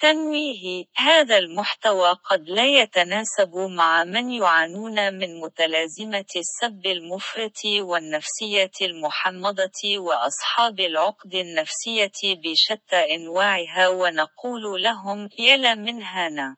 [0.00, 9.98] تنويه هذا المحتوى قد لا يتناسب مع من يعانون من متلازمة السب المفرط والنفسية المحمضة
[9.98, 16.56] وأصحاب العقد النفسية بشتى أنواعها ونقول لهم يلا من هنا.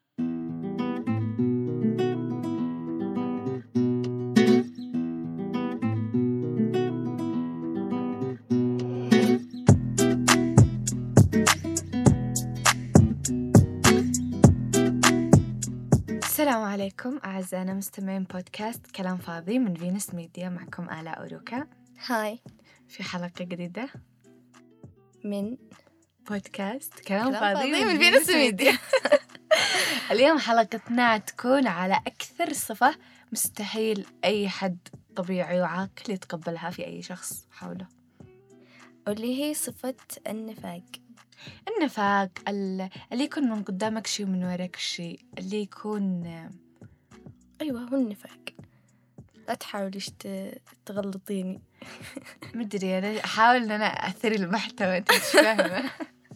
[16.57, 21.67] السلام عليكم أعزائنا مستمعين بودكاست كلام فاضي من فينوس ميديا معكم آلاء أوروكا.
[22.07, 22.40] Hi.
[22.89, 23.89] في حلقة جديدة
[25.25, 25.57] من
[26.31, 28.79] بودكاست كلام, كلام فاضي, فاضي من فينوس ميديا.
[30.11, 32.95] اليوم حلقتنا تكون على أكثر صفة
[33.33, 37.87] مستحيل أي حد طبيعي وعاقل يتقبلها في أي شخص حوله.
[39.07, 41.06] واللي هي صفة النفاق.
[41.69, 46.27] النفاق ال- اللي يكون من قدامك شيء ومن وراك شيء اللي يكون
[47.61, 48.39] أيوة هو النفاق.
[49.48, 50.11] لا تحاوليش
[50.87, 51.61] تغلطيني.
[52.55, 55.91] مدري أنا أحاول إن أنا أثري المحتوى أنت مش فاهمة.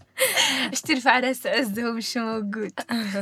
[0.70, 2.72] إيش ترفع رأس عز هو مش موجود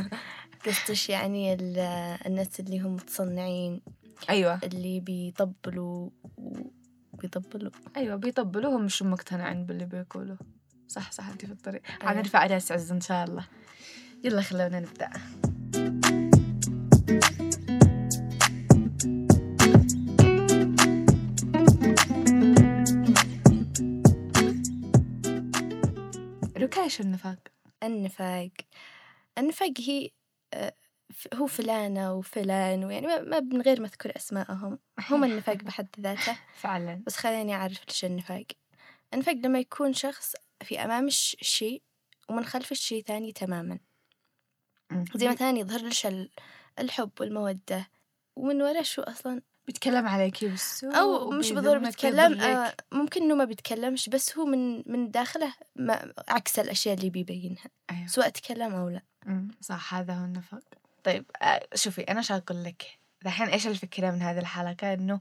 [0.65, 1.79] قصدش يعني ال-
[2.25, 3.81] الناس اللي هم متصنعين؟
[4.29, 4.59] أيوة.
[4.63, 6.09] اللي بيطبلوا
[7.13, 7.71] بيطبلوا.
[7.97, 10.35] أيوة بيطبلوهم مش مقتنعين باللي بيقولوا.
[10.89, 11.81] صح صح أنت في الطريق.
[12.01, 12.13] أيوة.
[12.13, 13.45] حنرفع راس عز إن شاء الله.
[14.23, 15.09] يلا خلونا نبدأ.
[26.57, 27.37] ركا إيش النفاق؟
[27.83, 28.49] النفاق.
[29.37, 30.09] النفاق هي
[30.53, 30.73] آه،
[31.33, 34.79] هو فلانة وفلان ويعني ما- من غير ما أذكر أسماءهم.
[35.09, 36.37] هم النفاق بحد ذاته.
[36.63, 37.03] فعلا.
[37.07, 38.45] بس خليني أعرف إيش النفاق.
[39.13, 41.81] النفاق لما يكون شخص في أمام الش- الشيء
[42.29, 43.79] ومن خلف الشيء ثاني تماما.
[45.15, 46.29] زي مثلا يظهر لش ال-
[46.79, 47.87] الحب والمودة.
[48.35, 52.39] ومن وراء شو أصلا؟ بيتكلم عليكي بالسوء أو مش بالضرورة بيتكلم.
[52.41, 57.63] آه ممكن إنه ما بيتكلمش بس هو من من داخله ما عكس الأشياء اللي بيبينها.
[57.91, 58.07] أيوة.
[58.07, 59.01] سواء تكلم أو لا.
[59.61, 60.61] صح هذا هو النفاق
[61.03, 65.19] طيب آه، شوفي أنا شو أقول لك؟ الحين إيش الفكرة من هذه الحلقة؟ إنه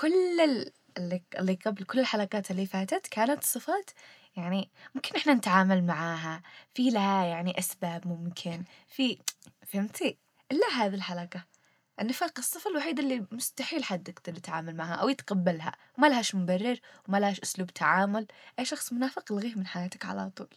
[0.00, 3.90] كل ال- اللي اللي قبل كل الحلقات اللي فاتت كانت صفات
[4.36, 6.42] يعني ممكن إحنا نتعامل معاها.
[6.74, 8.64] في لها يعني أسباب ممكن.
[8.88, 9.18] في
[9.72, 10.18] فهمتي؟
[10.52, 11.44] إلا هذه الحلقة.
[12.00, 15.72] النفاق الصفة الوحيدة اللي مستحيل حد يقدر يتعامل معها أو يتقبلها.
[15.98, 18.26] وما لهاش مبرر وما لهاش أسلوب تعامل.
[18.58, 20.48] أي شخص منافق الغيه من حياتك على طول.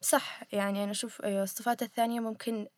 [0.00, 0.42] صح.
[0.52, 2.68] يعني أنا أشوف أيوة الصفات الثانية ممكن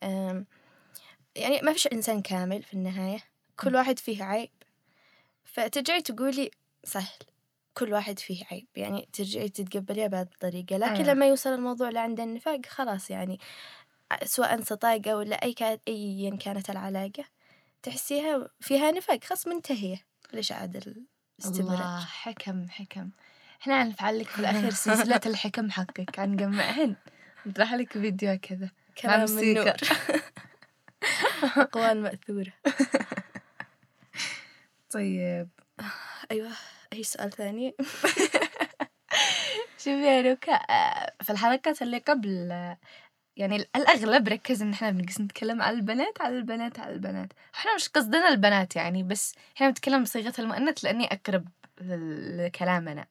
[1.35, 3.19] يعني ما فيش إنسان كامل في النهاية.
[3.59, 4.49] كل واحد فيه عيب.
[5.45, 6.51] فترجعي تقولي
[6.83, 7.19] سهل.
[7.73, 11.13] كل واحد فيه عيب يعني ترجعي تتقبليها بهذه الطريقة لكن أيوة.
[11.13, 13.39] لما يوصل الموضوع لعند النفاق خلاص يعني
[14.23, 17.23] سواء صداقة ولا أي كانت أيا كانت العلاقة
[17.83, 20.05] تحسيها فيها نفاق خلاص منتهية.
[20.33, 21.05] ليش عاد
[21.39, 23.09] الاستمرار؟ الله حكم حكم.
[23.61, 26.95] إحنا حنفعل لك في الأخير سلسلة الحكم حقك حنجمعهن
[27.45, 28.69] نطرح لك فيديو كذا.
[29.01, 29.53] كلام من.
[29.53, 29.67] نور.
[31.57, 32.53] أقوال مأثورة.
[34.93, 35.49] طيب.
[36.31, 36.51] أيوة.
[36.93, 37.75] أي سؤال ثاني
[39.77, 42.51] شوفي يا روكا آه، في الحلقات اللي قبل
[43.37, 47.33] يعني الأغلب ركز إن إحنا بنقص نتكلم على البنات على البنات على البنات.
[47.55, 51.47] إحنا مش قصدنا البنات يعني بس إحنا بنتكلم بصيغة المؤنث لأني أقرب
[51.81, 53.07] لكلامنا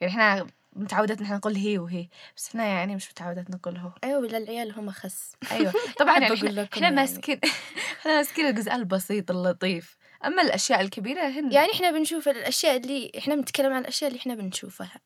[0.00, 3.90] يعني إحنا متعودات إن إحنا نقول هي وهي بس إحنا يعني مش متعودات نقول هو.
[4.04, 5.72] أيوة ولا العيال هم أخس أيوه.
[5.98, 6.96] طبعا يعني إحنا, إحنا يعني.
[6.96, 7.40] ماسكين
[8.00, 9.96] إحنا ماسكين الجزء البسيط اللطيف.
[10.24, 14.34] أما الأشياء الكبيرة هن يعني إحنا بنشوف الأشياء اللي إحنا بنتكلم عن الأشياء اللي إحنا
[14.34, 15.00] بنشوفها.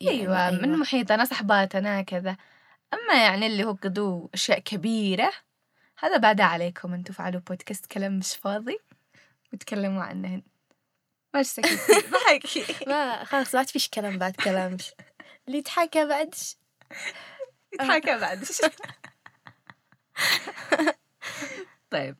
[0.00, 2.36] يعني أيوه من محيطنا صحباتنا كذا.
[2.94, 5.32] أما يعني اللي هو قدو أشياء كبيرة
[5.98, 8.78] هذا بعدها عليكم أنتم فعلوا بودكاست كلام مش فاضي.
[9.52, 10.42] وتكلموا عنهن
[11.34, 11.76] ماش سكتي
[12.10, 14.76] ضحكي ما خلاص ما فيش كلام بعد كلام.
[15.48, 16.56] اللي يتحكى بعدش.
[17.72, 18.44] يتحكى بعد
[21.90, 22.16] طيب.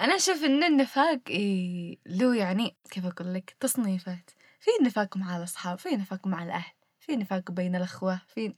[0.00, 4.30] أنا أشوف إن النفاق إيه له يعني كيف أقول لك تصنيفات.
[4.60, 8.54] في نفاق مع الأصحاب في نفاق مع الأهل في نفاق بين الأخوة في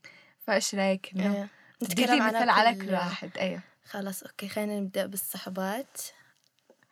[0.47, 1.47] فإيش رأيك إنه إيه.
[1.83, 3.61] نتكلم مثل على كل واحد؟ أيوه.
[3.85, 6.01] خلاص أوكي خلينا نبدأ بالصحبات.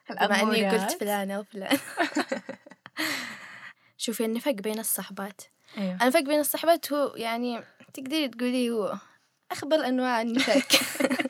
[0.09, 0.92] بما الأمورات.
[0.92, 1.77] قلت فلانة وفلان
[3.97, 5.42] شوفي النفاق بين الصحبات.
[5.77, 5.97] أيوه.
[6.01, 7.62] النفاق بين الصحبات هو يعني
[7.94, 8.97] تقدري تقولي هو
[9.51, 10.68] أخبر أنواع النفاق.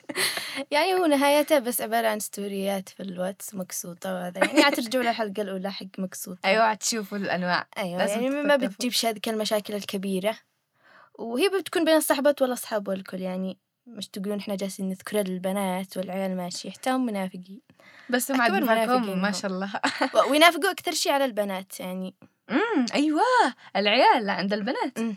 [0.72, 4.40] يعني هو نهايته بس عبارة عن ستوريات في الواتس مكسوطة وهذا.
[4.46, 7.68] يعني ترجعوا للحلقة الأولى حق مكسوطة أيوه تشوفوا الأنواع.
[7.78, 8.56] أيوة لازم يعني ما.
[8.56, 10.38] بتجيبش هذيك المشاكل الكبيرة.
[11.20, 13.58] وهي بتكون بين الصحبات والأصحاب والكل يعني
[13.88, 17.62] مش تقولون إحنا جالسين نذكر البنات والعيال ماشي يحتاجون منافقين.
[18.10, 19.34] بس هم أكبر منافقين ما هم.
[19.34, 19.72] شاء الله.
[20.30, 22.16] وينافقوا أكثر شيء على البنات يعني.
[22.50, 23.22] امم أيوه
[23.76, 24.98] العيال عند البنات.
[24.98, 25.16] أمم.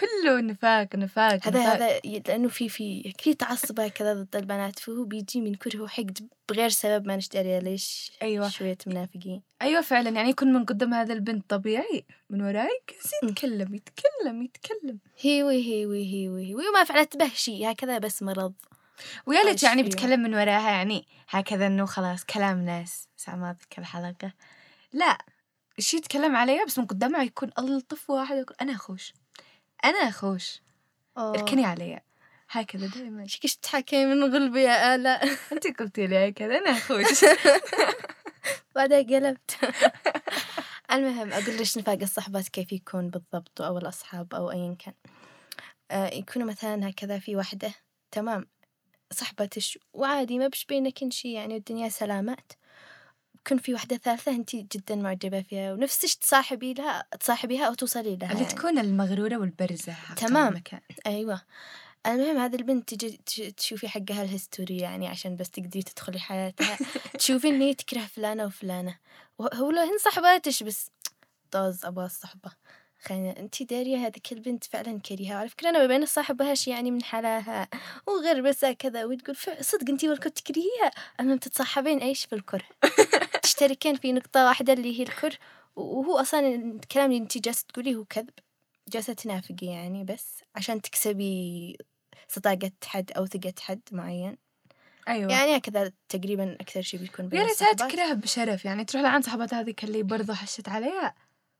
[0.00, 1.74] كله نفاق نفاق هذا نفاق.
[1.74, 6.68] هذا لأنه في في في تعصب كذا ضد البنات فهو بيجي من كره وحقد بغير
[6.68, 8.48] سبب ما نشتري ليش أيوة.
[8.48, 13.30] شوية منافقين أيوه فعلا يعني يكون من قدام هذا البنت طبيعي من وراك أمم.
[13.30, 18.54] يتكلم يتكلم يتكلم هيوي هيوي هيوي هيوي وما فعلت به شيء هكذا بس مرض
[19.26, 23.56] ويا ليت إيش يعني؟ بتكلم من وراها يعني هكذا إنه خلاص كلام ناس ساعة ما
[23.62, 24.32] ذكر الحلقة
[24.92, 25.18] لا
[25.78, 29.12] الشي يتكلم عليها بس من قدامها يكون ألطف واحد يقول أنا أخوش
[29.84, 30.60] أنا أخوش
[31.18, 32.00] اركني عليا.
[32.50, 37.24] هكذا دائما شكش تحكي من غلبي يا آلاء أنت قلتي لي هكذا أنا أخوش
[38.76, 39.58] بعدها قلبت.
[40.92, 44.94] المهم أقول ليش نفاق الصحبات كيف يكون بالضبط أو الأصحاب أو أيا كان.
[45.90, 47.74] آه يكونوا مثلا هكذا في واحدة
[48.10, 48.46] تمام.
[49.12, 52.52] صحبتش وعادي ما بش بينك شي يعني الدنيا سلامات.
[53.46, 58.32] يكون في واحدة ثالثة أنت جدا معجبة فيها ونفسش تصاحبي لها تصاحبيها أو توصلي لها
[58.32, 58.54] اللي يعني.
[58.54, 60.48] تكون المغرورة والبرزة حق تمام.
[60.48, 60.80] المكان.
[61.06, 61.40] أيوة.
[62.06, 66.78] المهم هذه البنت تجي تش- تشوفي حقها الهستوري يعني عشان بس تقدري تدخلي حياتها.
[67.18, 68.98] تشوفي إن هي تكره فلانة وفلانة.
[69.38, 70.90] وهو لو هن صحباتش بس.
[71.50, 72.50] طاز أبغى الصحبة.
[73.04, 75.34] خلينا انت دارية هذيك البنت فعلا كريهة.
[75.34, 77.68] وعلى فكرة أنا ما بين الصاحبهاش يعني من حلاها.
[78.06, 80.90] وغير بس كذا وتقول صدق انت والكل تكرهيها
[81.20, 82.64] المهم تتصاحبين إيش في الكره.
[83.42, 85.38] تشتركين في نقطة واحدة اللي هي الكره.
[85.76, 88.30] وهو أصلا الكلام اللي انت جالسة تقوليه هو كذب.
[88.88, 91.76] جالسة تنافقي يعني بس عشان تكسبي
[92.28, 94.36] صداقة حد أو ثقة حد معين.
[95.08, 95.32] أيوة.
[95.32, 97.72] يعني هكذا تقريبا أكثر شيء بيكون بين يا ريتها.
[97.72, 98.64] تكرهها بشرف.
[98.64, 101.14] يعني تروح لعند صاحبتها هذيك اللي برضو حشت عليها.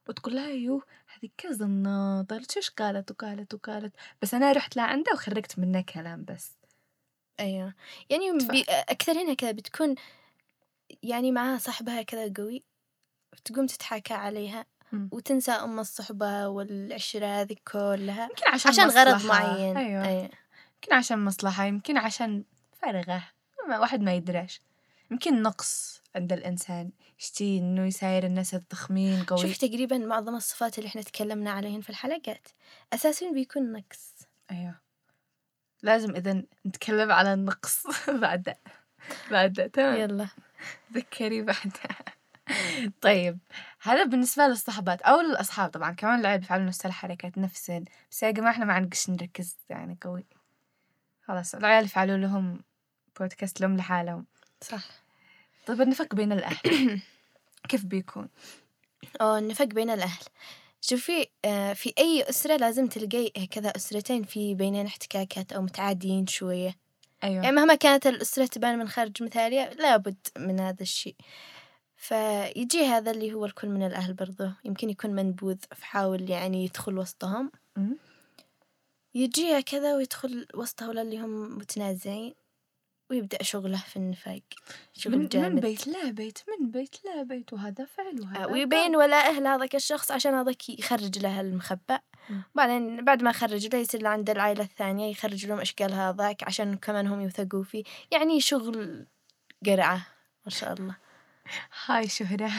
[0.08, 0.82] وتقول لها يو
[1.16, 3.92] هذيك كذا الناطر شوش قالت وقالت وقالت
[4.22, 6.52] بس أنا رحت لعندها وخرجت منها كلام بس
[7.40, 7.74] أيوة
[8.10, 8.48] يعني تفهم.
[8.48, 9.34] بي...
[9.34, 9.94] كذا بتكون
[11.02, 12.62] يعني معاها صاحبها كذا قوي
[13.44, 14.66] تقوم تتحاكى عليها.
[15.10, 19.42] وتنسى أم الصحبة والعشرة هذه كلها يمكن عشان عشان غرض مصلحة.
[19.42, 20.06] معين أيوة.
[20.06, 20.30] أيوة.
[20.74, 22.44] يمكن عشان مصلحة يمكن عشان
[22.82, 23.24] فارغة
[23.68, 24.60] واحد ما يدراش
[25.10, 29.38] يمكن نقص عند الإنسان يشتي إنه يساير الناس الضخمين قوي.
[29.38, 32.48] شوف تقريبا معظم الصفات اللي إحنا تكلمنا عليهن في الحلقات
[32.92, 34.14] أساسا بيكون نقص.
[34.50, 34.74] أيوة.
[35.82, 37.86] لازم إذا نتكلم على النقص
[38.22, 38.54] بعد
[39.30, 40.00] بعد تمام.
[40.00, 40.28] يلا.
[40.94, 41.98] تذكري بعدها
[43.00, 43.38] طيب
[43.82, 48.52] هذا بالنسبة للصحبات أو للأصحاب طبعا كمان العيال بيفعلوا نفس الحركات نفسن بس يا جماعة
[48.52, 50.26] إحنا ما عنقش نركز يعني قوي.
[51.22, 52.62] خلاص العيال يفعلوا لهم
[53.20, 54.26] بودكاست لهم لحالهم.
[54.60, 55.03] صح.
[55.66, 57.00] طيب النفق بين الأهل
[57.68, 58.28] كيف بيكون؟
[59.20, 60.24] أو النفاق بين الأهل.
[60.80, 66.76] شوفي آه، في أي أسرة لازم تلقي كذا أسرتين في بينهم احتكاكات أو متعادين شوية.
[67.24, 67.44] أيوة.
[67.44, 71.16] يعني مهما كانت الأسرة تبان من خارج مثالية لابد من هذا الشيء.
[71.96, 74.54] فيجي هذا اللي هو الكل من الأهل برضه.
[74.64, 77.50] يمكن يكون منبوذ فحاول يعني يدخل وسطهم.
[79.14, 82.34] يجيها كذا ويدخل وسط هؤلاء اللي هم متنازعين.
[83.10, 84.40] ويبدأ شغله في النفاق
[84.92, 85.60] شغل من, من جامد.
[85.60, 90.10] بيت لا بيت من بيت لا بيت وهذا فعل وهذا آه، ويبين ولاءه لهذاك الشخص
[90.10, 92.00] عشان هذاك يخرج له المخبأ.
[92.54, 96.76] بعدين بعد ما خرج له يصير عند العائلة الثانية يخرج لهم إيش قال هذاك عشان
[96.76, 97.84] كمان هم يوثقوا فيه.
[98.10, 99.06] يعني شغل
[99.66, 100.06] قرعة
[100.46, 100.96] ما شاء الله.
[101.86, 102.50] هاي شهرة.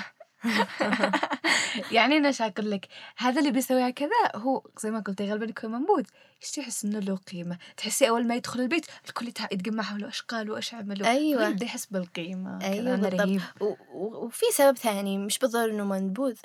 [1.91, 2.87] يعني أنا أقول لك؟
[3.17, 6.03] هذا اللي بيسويها كذا هو زي ما قلتي غالبا يكون منبوذ.
[6.43, 10.57] يشتي يحس إنه له قيمة؟ تحسي أول ما يدخل البيت الكل يتجمع حوله إيش قالوا
[10.57, 11.47] إيش عملوا أيوة.
[11.47, 13.61] يبدأ يحس بالضبط.
[13.61, 16.35] و- و- وفي سبب ثاني مش بالضرورة إنه منبوذ.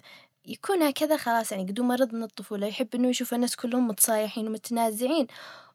[0.46, 5.26] يكون هكذا خلاص يعني قدو مرض من الطفولة يحب إنه يشوف الناس كلهم متصايحين ومتنازعين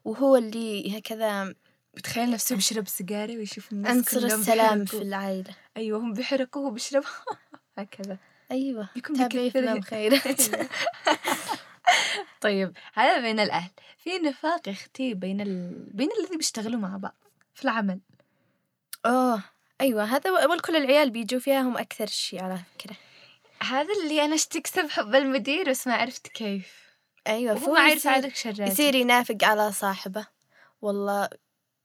[0.06, 1.54] وهو اللي هكذا
[1.94, 4.86] بتخيل نفسه بيشرب سيجارة ويشوف الناس عنصر كلهم السلام.
[4.86, 5.54] في العائلة.
[5.78, 7.04] أيوة هم بيحرقوا وهو بيشرب
[7.78, 8.18] هكذا.
[8.52, 10.42] أيوة يكون تابعي فيلم خيرات
[12.42, 13.72] طيب هذا بين الأهل.
[13.98, 15.86] في نفاق يا أختي بين ال...
[15.94, 17.16] بين الذي بيشتغلوا مع بعض
[17.54, 18.00] في العمل؟
[19.06, 19.44] أوه
[19.82, 22.96] أيوة هذا أول كل العيال بيجوا فيها هم أكثر شيء على فكرة.
[23.64, 26.86] هذا اللي أنا اشتكسب حب المدير بس ما عرفت كيف.
[27.28, 30.28] أيوة وهو فهو ما عارف يساعدك شراتي يصير ينافق على صاحبه.
[30.82, 31.30] والله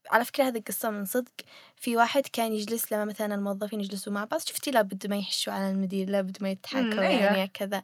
[0.09, 1.31] على فكرة هذه القصة من صدق
[1.75, 5.71] في واحد كان يجلس لما مثلا الموظفين يجلسوا مع بعض شفتي لابد ما يحشوا على
[5.71, 7.21] المدير لابد ما مم، يتحاكوا أيوة.
[7.21, 7.81] يعني كذا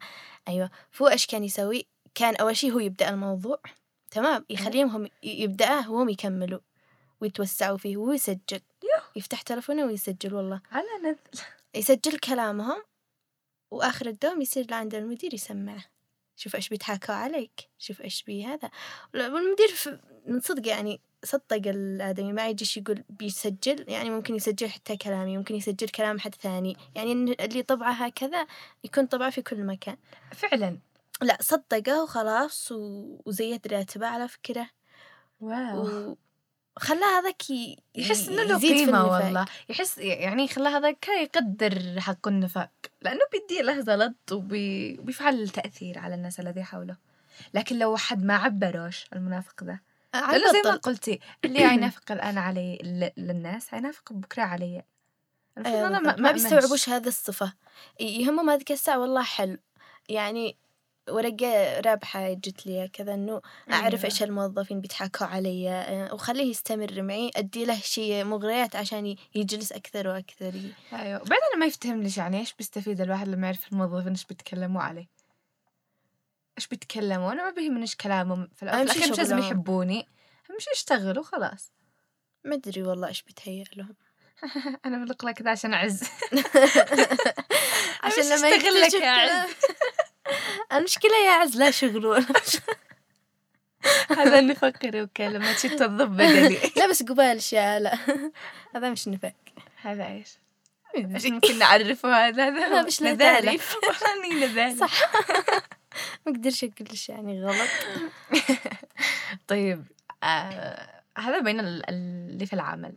[0.48, 0.70] أيوة.
[0.90, 3.60] فهو إيش كان يسوي؟ كان أول شيء هو يبدأ الموضوع
[4.10, 6.60] تمام؟ يخليهم هم يبدأه وهم يكملوا
[7.20, 8.60] ويتوسعوا فيه وهو يسجل.
[9.16, 10.60] يفتح تلفونه ويسجل والله.
[10.72, 11.42] على نذل.
[11.74, 12.82] يسجل كلامهم
[13.70, 15.84] وآخر الدوم يصير لعند المدير يسمعه.
[16.36, 18.70] شوف إيش بيتحاكوا عليك شوف إيش بي هذا.
[19.14, 25.36] والمدير من صدق يعني صدق الآدمي ما يجيش يقول بيسجل يعني ممكن يسجل حتى كلامي
[25.36, 26.76] ممكن يسجل كلام حد ثاني.
[26.94, 28.46] يعني اللي طبعه هكذا
[28.84, 29.96] يكون طبعه في كل مكان.
[30.32, 30.78] فعلا.
[31.22, 32.72] لا صدقه وخلاص
[33.26, 34.70] وزيد راتبه على فكرة.
[35.40, 36.16] واو.
[36.76, 37.42] وخلاه هذاك
[37.94, 39.24] يحس إنه له النفاق.
[39.24, 39.46] والله.
[39.68, 42.70] يحس يعني خلى هذاك يقدر حق النفاق.
[43.02, 44.98] لأنه بيدي له زلط وبي...
[44.98, 46.96] وبيفعل تأثير على الناس الذي حوله.
[47.54, 49.78] لكن لو حد ما عبروش المنافق ذا؟
[50.14, 50.76] لأنه زي ما.
[50.76, 52.78] قلتي اللي ينافق الآن علي
[53.16, 54.82] للناس هينافق بكرة علي.
[55.66, 56.20] أيوة أنا بالضبط.
[56.20, 57.52] ما بيستوعبوش هذه الصفة.
[58.00, 59.56] ي- يهمهم هذيك الساعة والله حلو.
[60.08, 60.56] يعني
[61.10, 63.40] ورقة رابحة جت لي كذا إنه
[63.72, 64.04] أعرف أيوة.
[64.04, 70.08] إيش الموظفين بيضحكوا علي آه، وخليه يستمر معي أدي له شيء مغريات عشان يجلس أكثر
[70.08, 71.18] وأكثر ي- أيوه.
[71.18, 75.06] بعدين أنا ما يفتهم ليش يعني إيش بيستفيد الواحد لما يعرف الموظفين إيش بيتكلموا عليه؟
[76.58, 78.48] إيش بيتكلموا؟ أنا ما بيهمني إيش كلامهم.
[78.54, 79.38] في الاخير مش لازم.
[79.38, 80.08] يحبوني
[80.50, 81.72] أهم شيء يشتغلوا خلاص.
[82.44, 83.94] ما أدري والله إيش بتهيأ لهم.
[84.86, 86.02] أنا بلق لك ذا عشان أعز.
[88.04, 89.50] عشان لما أشتغل لك يا عز.
[90.72, 92.06] المشكلة يا عز لا شغل.
[92.06, 92.26] ولا
[94.10, 97.98] هذا نفكر وكلمة شي توظف بدلي لا بس قبال أشياء لا
[98.74, 99.34] هذا مش نفاق
[99.82, 100.28] هذا إيش؟
[100.96, 102.48] إيش ممكن نعرفه هذا.
[102.48, 103.58] هذا مش نذالة
[104.74, 105.10] صح.
[106.26, 107.68] ما أقدرش أقول إيش يعني غلط.
[109.48, 109.84] طيب
[110.22, 110.88] آه
[111.18, 112.94] هذا بين ال- اللي في العمل.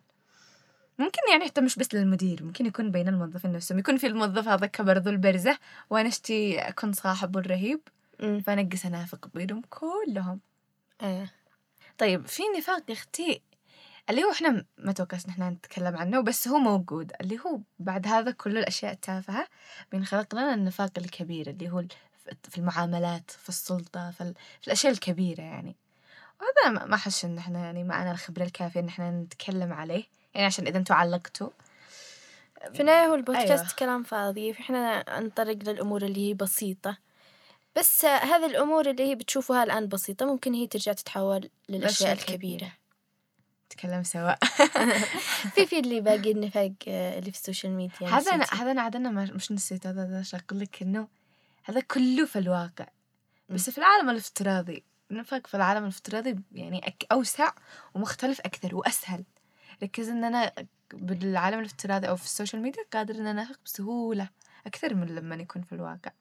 [0.99, 3.79] ممكن يعني حتى مش بس للمدير ممكن يكون بين الموظفين نفسهم.
[3.79, 5.57] يكون في الموظف هذا كبر ذو البرزة
[5.89, 7.79] وأنا اشتي اكون صاحبه الرهيب
[8.23, 10.39] أمم، فانقص أنافق بينهم كلهم.
[11.03, 11.33] إيه.
[11.97, 13.41] طيب في نفاق يا أختي
[14.09, 18.31] اللي هو إحنا ما إن إحنا نتكلم عنه بس هو موجود اللي هو بعد هذا
[18.31, 19.47] كل الأشياء التافهة
[19.91, 21.83] بينخلق لنا النفاق الكبير اللي هو
[22.49, 24.33] في المعاملات في السلطة في.
[24.61, 25.75] في الأشياء الكبيرة يعني
[26.41, 30.67] وهذا ما احس إن إحنا يعني معنا الخبرة الكافية إن إحنا نتكلم عليه يعني عشان
[30.67, 31.49] إذا أنتم علقتوا
[32.73, 33.75] في النهاية هو البودكاست أيوة.
[33.79, 36.97] كلام فاضي فإحنا نطرق للأمور اللي هي بسيطة
[37.75, 42.71] بس هذه الأمور اللي هي بتشوفوها الآن بسيطة ممكن هي ترجع تتحول للأشياء الكبيرة
[43.65, 44.33] نتكلم سوا
[45.55, 48.45] في في اللي باقي النفاق اللي في ال social media هذا أنا.
[48.51, 51.07] هذا أنا عاد أنا ما- مش نسيت هذا إيش أقول لك إنه
[51.63, 52.87] هذا كله في الواقع.
[53.49, 57.51] بس في العالم الافتراضي النفاق في العالم الافتراضي يعني أك أوسع
[57.93, 59.23] ومختلف أكثر وأسهل.
[59.83, 60.51] ركز إن أنا
[60.93, 64.29] بالعالم الافتراضي أو في ال social media قادر إن أنا انافق بسهولة
[64.67, 66.11] أكثر من لما يكون في الواقع.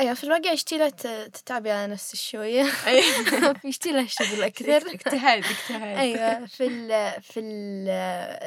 [0.00, 2.62] أيوة في الواقع يشتي لها ت- تتعبي على نفسك شوية
[3.64, 5.98] يشتي لها شغل أكثر؟ اجتهاد اجتهاد.
[5.98, 7.88] أيوة في ال في ال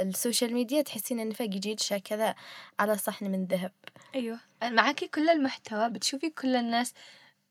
[0.08, 2.36] ال social media تحسين النفاق يجي كذا
[2.80, 3.72] على صحن من ذهب.
[4.16, 4.40] أيوه.
[4.64, 6.94] معاكي كل المحتوى بتشوفي كل الناس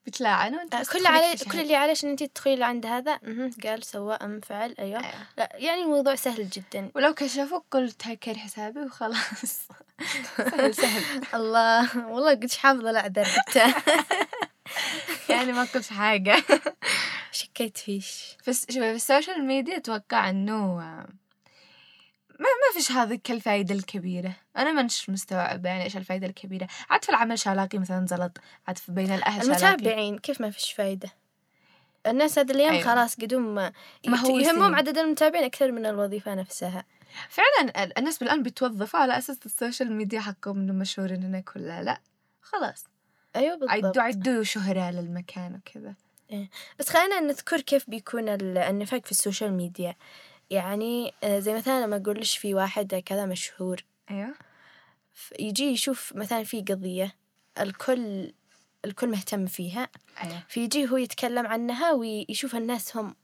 [0.06, 1.36] بتلاعنوا بس كل علي.
[1.52, 3.20] كل اللي عليش ان انت تدخلي لعند هذا.
[3.64, 4.74] قال سوى أم فعل.
[4.78, 5.00] أيوه.
[5.00, 5.14] أيوة.
[5.38, 6.90] لا يعني الموضوع سهل جدا.
[6.94, 9.68] ولو كشفوك قلت هكر حسابي وخلاص.
[10.36, 11.02] سهل سهل.
[11.34, 12.90] الله والله قلت حافظة.
[12.90, 13.62] الاعذار حتى
[15.32, 16.36] يعني ما قلت حاجة.
[17.32, 18.36] شكيت فيش.
[18.42, 21.08] في الس- شوفي في السوشيال ميديا أتوقع إنه آه،
[22.38, 24.32] ما ما فيش هذيك الفائدة الكبيرة.
[24.56, 26.68] أنا ما نش مستوعبة يعني إيش الفائدة الكبيرة.
[26.90, 31.08] عاد في العمل شالاقي مثلا زلط عاد في بين الأهل المتابعين كيف ما فيش فايدة؟
[32.06, 32.84] الناس هذه الأيام أيوة.
[32.84, 33.72] خلاص قد هم ما
[34.06, 34.40] مهووسين.
[34.40, 36.84] يهمهم عدد المتابعين أكثر من الوظيفة نفسها.
[37.28, 41.82] فعلا ال- الناس الآن بيتوظفوا على أساس ال social media حقهم إنه مشهورين هنا كلها
[41.82, 42.00] لأ.
[42.42, 42.84] خلاص.
[43.36, 43.70] أيوه بالضبط.
[43.98, 45.94] عدوا عدوا شهرة للمكان وكذا.
[46.78, 49.94] بس خلينا نذكر كيف بيكون ال- النفاق في ال social media.
[50.50, 53.84] يعني آه، زي مثلا لما اقولش في واحد كذا مشهور.
[54.10, 54.34] أيوه.
[55.38, 57.14] يجي يشوف مثلا في قضية
[57.60, 58.32] الكل
[58.84, 59.88] الكل مهتم فيها.
[60.24, 60.42] أيوه.
[60.48, 63.14] فيجي هو يتكلم عنها ويشوف الناس هم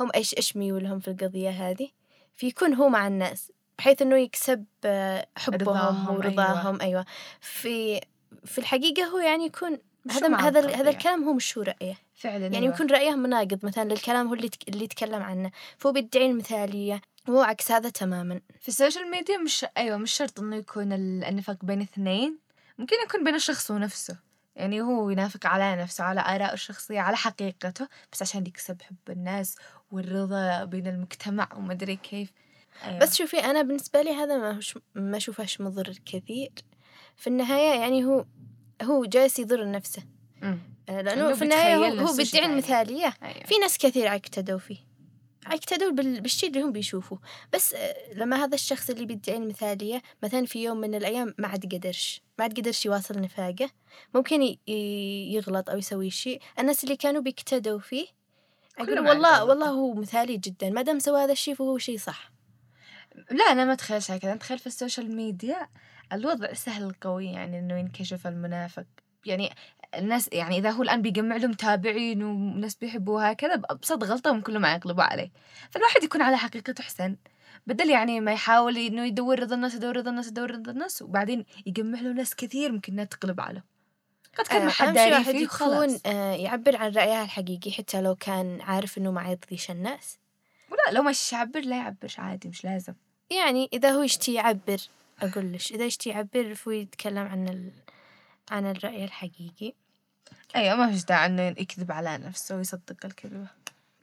[0.00, 1.88] هم إيش إيش ميولهم في القضية هذه.
[2.34, 6.80] فيكون هو مع الناس بحيث إنه يكسب آه، حبهم رضاهم، ورضاهم.
[6.80, 7.04] أيوه.
[7.40, 8.00] في
[8.44, 9.78] في الحقيقة هو يعني يكون
[10.10, 10.76] هذا هذا.
[10.76, 11.94] هذا الكلام هو مش هو رأيه.
[12.14, 12.74] فعلا يعني أيوة.
[12.74, 15.50] يكون رأيه مناقض مثلا للكلام هو اللي اللي يتكلم عنه.
[15.78, 18.40] فهو بيدعي المثالية وهو عكس هذا تماما.
[18.60, 22.38] في ال social media مش أيوه مش شرط إنه يكون ال- النفاق بين اثنين.
[22.78, 24.16] ممكن يكون بين الشخص ونفسه.
[24.56, 27.88] يعني هو ينافق على نفسه على آراءه الشخصية على حقيقته.
[28.12, 29.56] بس عشان يكسب حب الناس
[29.90, 32.32] والرضا بين المجتمع ومدري كيف.
[32.84, 32.98] أيوة.
[32.98, 34.60] بس شوفي أنا بالنسبة لي هذا ما
[34.94, 36.52] ما أشوفهش مضر كثير.
[37.16, 38.24] في النهاية يعني هو
[38.82, 40.02] هو جالس يضر نفسه.
[40.42, 43.14] آه، لأنه في النهاية هو, بيدعي المثالية.
[43.22, 43.44] أيوة.
[43.46, 44.76] في ناس كثير اقتدوا فيه.
[45.46, 47.18] اقتدوا بال- بالشيء اللي هم بيشوفوه.
[47.52, 51.74] بس آه، لما هذا الشخص اللي بيدعي المثالية مثلا في يوم من الأيام ما عاد
[51.74, 52.22] قدرش.
[52.38, 53.70] ما عاد قدرش يواصل نفاقه.
[54.14, 54.56] ممكن
[55.32, 56.40] يغلط أو يسوي شيء.
[56.58, 58.06] الناس اللي كانوا بيقتدوا فيه
[58.78, 60.70] أقول والله والله هو مثالي جدا.
[60.70, 62.32] ما دام سوى هذا الشيء فهو شيء صح.
[63.30, 65.68] لا أنا ما أتخيلش هكذا أنا أتخيل في ال social media
[66.12, 68.86] الوضع سهل قوي يعني إنه ينكشف المنافق.
[69.26, 69.50] يعني
[69.94, 74.64] الناس يعني إذا هو الآن بيجمع له متابعين وناس بيحبوه هكذا بأبسط غلطة هم كلهم
[74.64, 75.30] يقلبوا عليه.
[75.70, 77.16] فالواحد يكون على حقيقته أحسن.
[77.66, 81.44] بدل يعني ما يحاول إنه يدور رضا الناس يدور رضا الناس يدور رضا الناس وبعدين
[81.66, 83.64] يجمع له ناس كثير ممكن إنها تقلب عليه.
[84.38, 87.72] قد كان آه، ما حد أهم شيء داري فيه يكون آه، يعبر عن رأيه الحقيقي
[87.72, 90.18] حتى لو كان عارف إنه ما يرضيش الناس.
[90.70, 92.94] ولا لو ما يعبر لا يعبرش عادي مش لازم.
[93.30, 94.78] يعني إذا هو يشتي يعبر.
[95.22, 97.72] أقول لش إذا يشتي يعبر فهو يتكلم عن ال...
[98.50, 99.72] عن الرأي الحقيقي.
[100.56, 103.46] أيوه ما فيش داعي إنه يكذب على نفسه ويصدق الكذبة.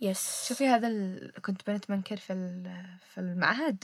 [0.02, 0.46] يس.
[0.48, 1.32] شوفي هذا ال...
[1.42, 2.72] كنت بنت منكر في ال...
[3.14, 3.84] في المعهد.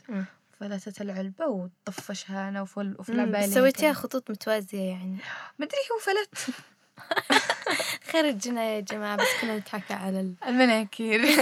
[0.59, 5.17] فلتت العلبة وطفشها مم، العباية بس اللي سويتيها خطوط متوازية يعني.
[5.59, 6.55] ما أدري هو فلت.
[8.11, 10.33] خرجنا يا جماعة بس كنا نضحك على ال...
[10.47, 11.21] المناكير.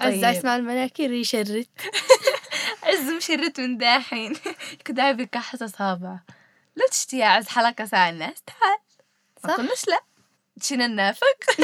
[0.00, 0.24] طيب.
[0.24, 1.12] أسمع المناكير.
[1.12, 1.68] يشرت
[3.02, 4.32] عز مشرت من داحين.
[4.86, 6.24] كنت عايب يكحس اصابعه
[6.76, 8.42] لا تشتي يا عز حلقة ساعة الناس.
[8.46, 8.78] تعال.
[9.44, 9.56] ما صح.
[9.56, 10.00] قلناش لا.
[10.60, 11.38] تشينا النافق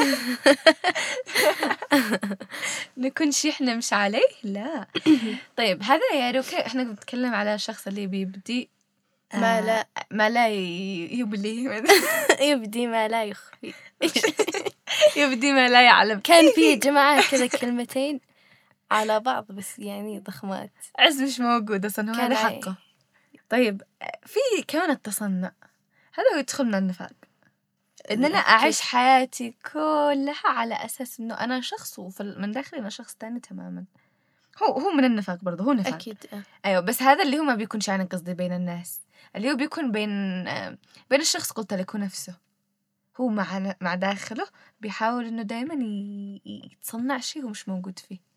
[2.96, 4.86] نكون شي إحنا مش عليه؟ لا.
[5.56, 8.70] طيب هذا يا روكا إحنا بنتكلم على الشخص اللي بيبدي
[9.34, 11.60] ما آه، لا ما لا يبلي
[12.50, 13.74] يبدي ما لا يخفي.
[15.16, 16.20] يبدي ما لا يعلم.
[16.20, 18.20] كان في جماعة كذا كلمتين.
[18.90, 20.72] على بعض بس يعني ضخمات.
[20.98, 22.34] عز مش موجود أصلا هو هذا.
[22.36, 22.76] حقه.
[23.48, 23.82] طيب
[24.26, 25.52] في كمان التصنع.
[26.14, 27.12] هذا هو يدخل من النفاق.
[28.10, 32.88] إن أنا؟ أعيش حياتي كلها على أساس إنه أنا شخص وفي ال- من داخلي أنا
[32.88, 33.84] شخص تاني تماما.
[34.62, 35.94] هو هو من النفاق برضه هو نفاق.
[35.94, 36.42] أكيد آه.
[36.64, 39.00] أيوه بس هذا اللي هو ما بيكونش يعني قصدي بين الناس.
[39.36, 40.10] اللي هو بيكون بين
[40.48, 40.78] آه،
[41.10, 42.34] بين الشخص قلت لك هو نفسه
[43.20, 44.46] هو مع مع داخله
[44.80, 45.74] بيحاول إنه دائما
[46.46, 48.27] يتصنع شيء هو مش موجود فيه.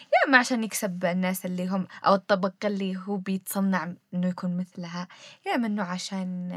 [0.00, 5.08] يا اما عشان يكسب الناس اللي هم أو الطبقة اللي هو بيتصنع إنه يكون مثلها.
[5.46, 6.52] يا اما إنه عشان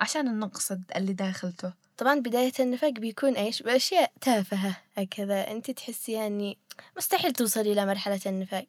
[0.00, 1.72] عشان النقص اللي داخلته.
[1.96, 5.50] طبعا بداية النفاق بيكون إيش؟ بأشياء تافهة هكذا.
[5.50, 6.58] أنت تحسي اني
[6.96, 8.66] مستحيل توصلي إلى مرحلة النفاق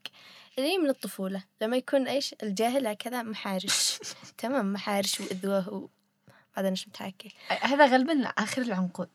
[0.57, 3.99] اللي من الطفولة لما يكون إيش؟ الجاهل هكذا محارش.
[4.37, 5.89] تمام محارش وإذوة
[6.57, 9.09] بعدين إيش متحكي هذا غالبا آخر العنقود.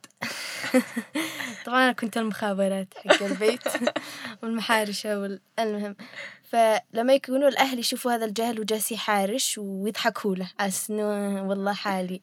[1.67, 3.63] طبعا أنا كنت المخابرات حق البيت
[4.43, 5.41] والمحارشة وال...
[5.59, 5.97] المهم
[6.43, 10.51] فلما يكونوا الأهل يشوفوا هذا الجاهل وجالس يحارش ويضحكوا له.
[10.91, 12.23] إنه والله حالي.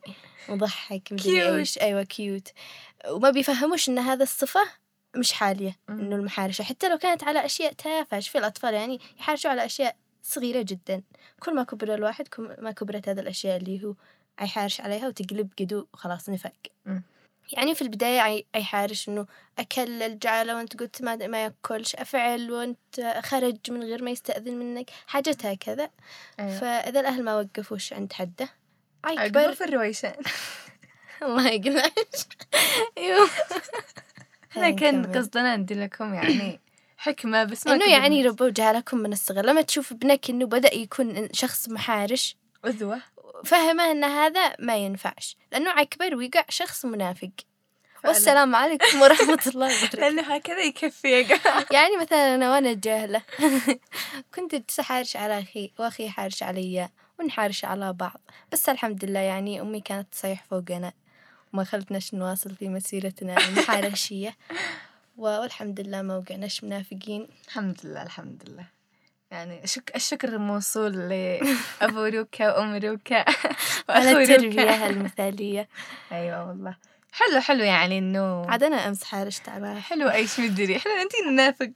[0.49, 1.53] مضحك مدري Cute.
[1.53, 1.77] إيش.
[1.77, 2.47] أيوة كيوت
[3.09, 4.61] وما بيفهموش إن هذا الصفة
[5.15, 5.75] مش حالية.
[5.89, 6.63] إنه المحارشة.
[6.63, 8.19] حتى لو كانت على أشياء تافهة.
[8.19, 11.03] شوفي الأطفال يعني يحارشوا على أشياء صغيرة جدا.
[11.39, 13.93] كل ما كبر الواحد كل ما كبرت هذه الأشياء اللي هو
[14.45, 16.51] يحارش عليها وتقلب قدو خلاص نفق.
[16.85, 17.03] مم.
[17.57, 19.25] يعني في البداية عي- يحارش إنه
[19.59, 24.89] أكل الجعلة وأنت قلت ما ما يأكلش أفعل وأنت خرج من غير ما يستأذن منك
[25.07, 25.89] حاجات هكذا
[26.39, 26.57] أيوة.
[26.59, 28.49] فإذا الأهل ما وقفوش عند حده؟
[29.09, 30.13] يكبر في الرويشان
[31.23, 31.89] الله يقلعش.
[32.97, 33.29] أيوه.
[34.51, 35.17] إحنا كان.
[35.17, 36.59] قصدنا ندي لكم يعني
[36.97, 38.27] حكمة بس ما إنه كنا يعني.
[38.27, 39.45] ربوا جعلكم من الصغر.
[39.45, 42.37] لما تشوف ابنك إنه بدأ يكون شخص محارش.
[42.65, 43.01] أذوة
[43.45, 47.31] فهمه إن هذا ما ينفعش لأنه عكبر ويقع شخص منافق.
[48.03, 48.15] فعلاً.
[48.15, 49.99] والسلام عليكم ورحمة الله وبركاته.
[50.01, 51.21] لأنه هكذا يكفي
[51.75, 53.21] يعني مثلا أنا وأنا جاهلة
[54.35, 58.21] كنت حارش على أخي وأخي حارش علي ونحارش على بعض.
[58.51, 60.93] بس الحمد لله يعني أمي كانت تصيح فوقنا
[61.53, 64.37] وما خلتناش نواصل في مسيرتنا المحارشية.
[65.17, 67.27] والحمد لله ما وقعناش منافقين.
[67.47, 68.78] الحمد لله الحمد لله.
[69.31, 69.95] يعني شك...
[69.95, 73.25] الشكر موصول لأبو روكا وأم روكا
[73.89, 75.69] على التربية المثالية.
[76.11, 76.77] أيوة والله.
[77.11, 81.71] حلو حلو يعني إنه عاد أنا أمس حارشت على حلو أيش مدري حلو أنتي منافق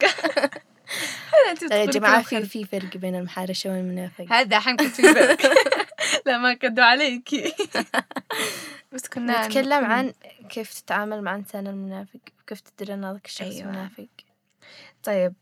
[1.32, 2.46] حلو أنتي يا جماعة في.
[2.46, 4.26] في فرق بين المحارشة والمنافق.
[4.30, 5.42] هذا حين كنت في بالك
[6.26, 7.54] لا ما كدوا عليكي
[8.92, 10.14] بس كنا نتكلم عن
[10.50, 13.48] كيف تتعامل مع إنسان المنافق وكيف تدري أن هذاك الشخص.
[13.48, 13.72] أيوة.
[13.72, 14.08] منافق.
[15.04, 15.34] طيب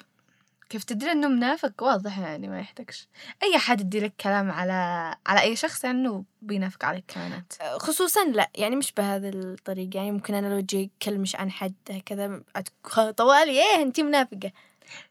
[0.72, 3.08] كيف تدري إنه منافق؟ واضح يعني ما يحتاجش.
[3.44, 4.74] أي حد يدي لك كلام على
[5.28, 9.98] على أي شخص يعني إنه بينافق عليك كانت خصوصا لا يعني مش بهذا الطريقة.
[9.98, 14.52] يعني ممكن أنا لو جي كلمش عن حد هكذا أت- طوالي إيه أنتي منافقة.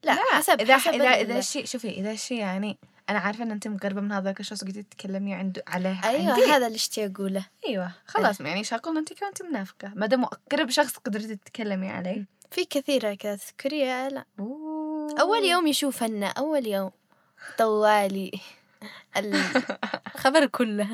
[0.03, 2.79] لا, حسب اذا حسب اذا إذا الشيء شوفي إذا الشيء يعني
[3.11, 6.45] أنا عارفة إن انت مقربة من هذاك الشخص وقدرتي تتكلمي عنده عليه أيوة عندي.
[6.45, 7.47] هذا اللي اشتي أقوله.
[7.69, 9.93] أيوه خلاص يعني شاقل انت انت منافقة.
[9.95, 12.27] ما دام أقرب شخص قدرتي تتكلمي عليه.
[12.51, 14.25] في كثير هكذا تذكري لا.
[14.39, 14.70] أوه.
[15.19, 16.91] أول يوم يشوفنا أول يوم.
[17.59, 18.41] طوالي.
[19.17, 20.89] الخبر كله.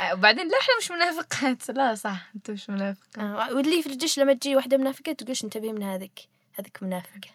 [0.00, 1.70] آه، وبعدين لا إحنا مش منافقات.
[1.70, 5.72] لا صح انت مش منافق آه، واللي في الجيش لما تجي واحدة منافقة تقولش انتبهي
[5.72, 7.30] من هذيك هذيك منافقة.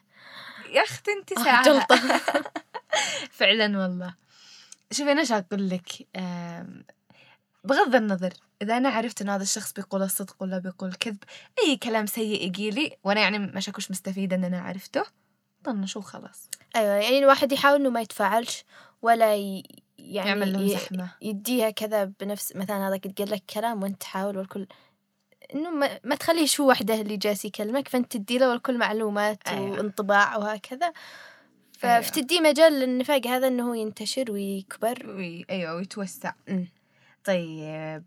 [0.72, 1.64] يا أختي أنت آه، ساعة.
[1.64, 1.96] جلطة.
[3.40, 4.14] فعلا والله.
[4.92, 6.08] شوفي أنا إيش أقول لك؟
[7.64, 11.18] بغض النظر إذا أنا عرفت إن هذا الشخص بيقول الصدق ولا بيقول كذب
[11.60, 15.04] أي كلام سيء يجي لي وأنا يعني مش اكونش مستفيدة إن أنا عرفته.
[15.72, 18.66] طنش وخلاص أيوه يعني الواحد يحاول إنه ما يتفاعلش
[19.02, 19.64] ولا ي...
[19.98, 21.10] يعني يعمل لهم زحمة.
[21.22, 24.68] يديها كذا بنفس مثلا هذاك يتقال لك كلام وأنت تحاول والكل
[25.54, 29.72] إنه ما, ما تخليش هو وحده اللي جالس يكلمك فأنت تدي له والكل معلومات أيوة.
[29.72, 30.94] وانطباع وهكذا.
[31.84, 32.02] أيوة.
[32.02, 35.10] فتدي مجال للنفاق هذا إنه هو ينتشر ويكبر.
[35.10, 35.46] وي...
[35.50, 36.34] أيوه ويتوسع.
[36.50, 36.68] أمم.
[37.24, 38.04] طيب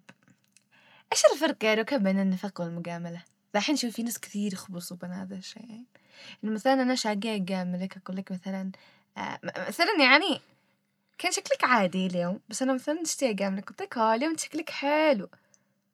[1.12, 3.22] إيش الفرق يا ركب بين النفاق والمجامله
[3.56, 5.84] الحين شوف في ناس كثير يخبصوا بين هذا الشيء.
[6.42, 8.70] يعني مثلا أنا شاقية اجاملك أقول لك مثلا
[9.16, 10.40] آه مثلا يعني
[11.18, 15.28] كان شكلك عادي اليوم بس أنا مثلا اشتي اجاملك قلت لك آه اليوم شكلك حلو.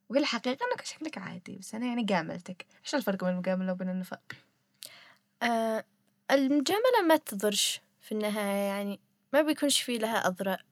[0.09, 3.89] وهي الحقيقة انه كان شكلك عادي بس أنا يعني جاملتك إيش الفرق بين المجاملة وبين
[3.89, 4.33] النفاق؟
[5.43, 5.85] آه
[6.31, 9.01] المجاملة ما تضرش في النهاية يعني
[9.33, 10.63] ما بيكونش في لها أضرار.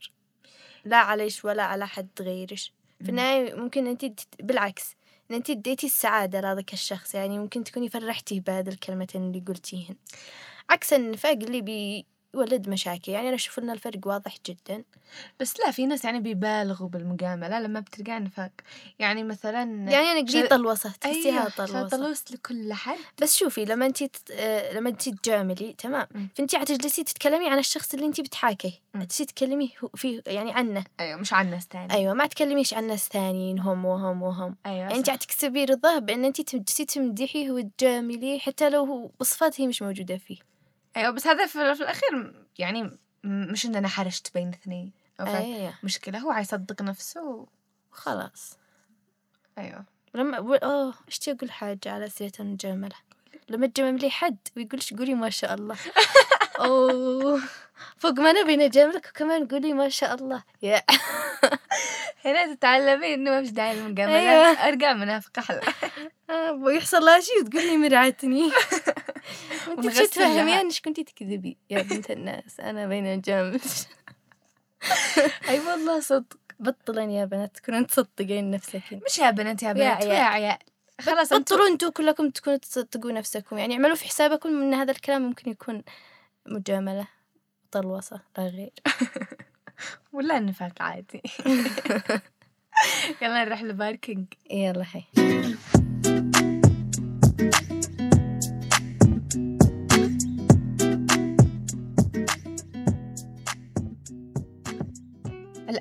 [0.85, 2.73] لا عليش ولا على حد غيرش.
[3.05, 3.09] في.
[3.09, 4.05] النهاية ممكن أنت
[4.41, 4.97] بالعكس.
[5.31, 9.97] إن أنت اديتي السعادة لهذاك الشخص يعني ممكن تكوني فرحتيه بهذه الكلمتين اللي قلتيهن.
[10.71, 12.05] عكس النفاق اللي
[12.35, 14.85] بيولد مشاكل يعني أنا أشوف إن الفرق واضح جدا.
[15.41, 18.51] بس لا في ناس يعني بيبالغوا بالمجاملة لما بتلقى نفاق.
[18.99, 22.97] يعني مثلا يعني أنا شل- طلوسة تحسيها طلوسة طلوس لكل حد.
[23.23, 24.31] بس شوفي لما انت تت...
[24.31, 26.29] آه، لما انت تجاملي تمام؟ مم.
[26.35, 28.73] فانت حتجلسي تتكلمي عن الشخص اللي انت بتحاكيه.
[28.95, 30.85] تجلسي تتكلمي هو- فيه يعني عنه.
[31.01, 34.57] أيوه مش عن ناس تاني أيوه ما تكلميش عن ناس ثانيين هم وهم وهم.
[34.67, 35.13] أيوه يعني انت صح.
[35.13, 40.54] حتكسبي رضاه بأن انت تجلسي تمدحيه وتجامليه حتى لو هو بصفات هي مش موجودة فيه.
[40.97, 46.19] أيوه بس هذا في, في الأخير يعني مش إن أنا حرشت بين اثنين؟ أيوه مشكلة
[46.19, 47.47] هو عيصدق نفسه و...
[47.91, 48.59] خلاص.
[49.59, 49.85] أيوه.
[50.15, 50.59] لما.
[50.65, 52.97] أوه اشتي أقول حاجة على سيرة المجامله
[53.49, 55.77] لما تجاملي حد ويقولش قولي ما شاء الله.
[56.61, 57.41] أوه.
[57.97, 60.43] فوق ما نبي نجاملك وكمان قولي ما شاء الله.
[60.63, 60.83] يا.
[62.25, 64.69] هنا تتعلمي إنه ما فيش داعي للمجاملة أيوة.
[64.69, 65.61] ارجع منافقة حلا
[66.31, 68.53] آه، ويحصل لها شيء وتقول لي مرعتني.
[69.69, 70.61] وانت مش تفهمي لها.
[70.61, 71.57] انك كنتي تكذبي.
[71.71, 73.61] يا بنت الناس أنا بين الجامل
[75.49, 76.37] أي والله صدق.
[76.61, 79.01] بطلن يا بنات تكونون تصدقين نفسكن.
[79.07, 80.59] مش يا بنات يا بنات يا يا عيال.
[81.01, 83.59] خلاص بطلوا أنتوا كلكم تكونوا تصدقوا نفسكم.
[83.59, 85.83] يعني اعملوا في حسابكم إن هذا الكلام ممكن يكون
[86.47, 87.07] مجاملة
[87.71, 88.73] طلوسة لا غير.
[90.13, 91.23] ولا النفاق عادي.
[93.23, 94.27] يلا نروح لباركينج.
[94.51, 95.03] يلا هي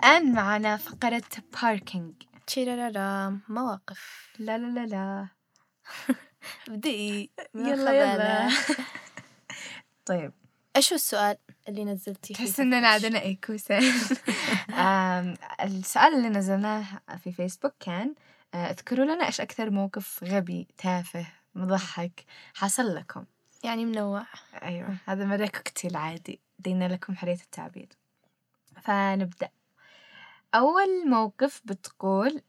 [0.03, 1.23] الآن معنا فقرة
[1.61, 2.13] باركينج
[2.47, 4.29] تشيرارام مواقف.
[4.39, 5.27] لا لا لا لا.
[6.67, 8.49] ابدئي يلا يلا.
[10.05, 10.33] طيب.
[10.75, 11.37] إيش هو السؤال
[11.69, 13.53] اللي نزلتي فيه؟ تحس إننا عندنا ايكو
[14.73, 16.85] آم، السؤال اللي نزلناه
[17.23, 18.15] في فيسبوك كان
[18.53, 23.25] آه، اذكروا لنا إيش أكثر موقف غبي تافه مضحك حصل لكم؟
[23.63, 24.25] يعني منوع.
[24.63, 27.89] أيوه هذا مرة كوكتيل عادي دينا لكم حرية التعبير.
[28.83, 29.49] فنبدأ.
[30.55, 32.41] أول موقف بتقول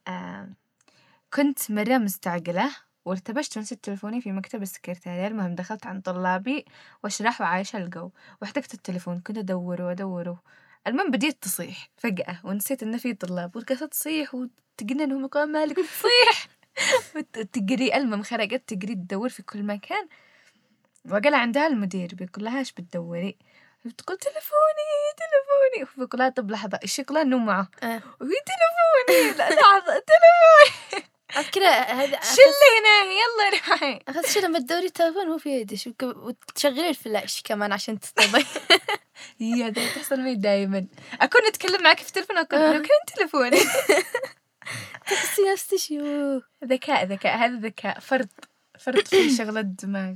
[1.35, 2.71] كنت مرة مستعجلة
[3.05, 6.64] وارتبشت ونسيت تلفوني في مكتب السكرتارية المهم دخلت عند طلابي
[7.05, 8.11] واشرح وعايشة الجو
[8.43, 10.43] واحتجت التلفون كنت أدوره وأدوره.
[10.87, 16.49] المهم بديت تصيح فجأة ونسيت إن في طلاب ورقصت تصيح وتجنن وهم مالك وتصيح
[17.17, 20.09] وتجري المهم خرجت تجري تدور في كل مكان
[21.11, 23.37] وقال عندها المدير بيقول لها إيش بتدوري؟
[23.85, 27.68] بتقول تلفوني تلفوني بيقول لها طب لحظة يقول انه معه.
[27.83, 28.03] آه.
[28.20, 31.05] وهي تلفوني لا لحظة تلفوني
[31.53, 32.44] كذا هذا شلي
[32.79, 33.12] هنا.
[33.12, 34.01] يلا روحي.
[34.09, 38.47] أخذ شي لما تدوري التلفون هو في يدش وك- وتشغلي الفلاش كمان عشان تصطبي
[39.40, 40.87] هي هذا تحصل معي دائما
[41.20, 42.73] أكون اتكلم معك في التلفون أقول آه.
[42.73, 43.61] لو كان تلفوني
[45.07, 47.37] تحسي نفسك شو؟ ذكاء ذكاء.
[47.37, 48.29] هذا ذكاء فرط
[48.79, 50.14] فرط في شغلة الدماغ.